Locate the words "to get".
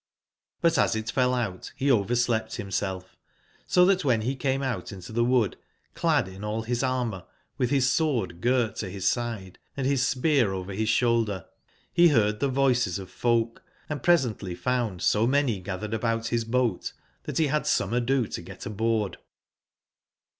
18.25-18.65